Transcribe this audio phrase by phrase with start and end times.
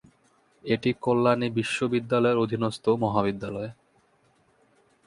[0.63, 3.71] এটি কল্যাণী বিশ্ববিদ্যালয়ের অধীনস্থ মহাবিদ্যালয়।